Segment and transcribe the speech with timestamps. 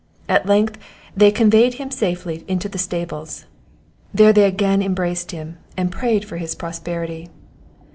[0.27, 0.79] At length
[1.15, 3.45] they conveyed him safely into the stables;
[4.11, 7.29] there they again embraced him, and prayed for his prosperity.